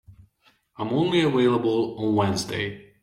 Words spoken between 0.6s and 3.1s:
I am only available on Wednesday.